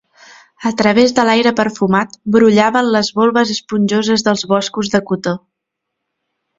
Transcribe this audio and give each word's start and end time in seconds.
A 0.69 0.69
través 0.79 1.13
de 1.19 1.25
l'aire 1.29 1.51
perfumat, 1.59 2.17
brollaven 2.37 2.91
les 2.97 3.13
volves 3.21 3.55
esponjoses 3.59 4.29
dels 4.31 4.49
boscos 4.57 4.95
de 4.97 5.07
cotó. 5.13 5.39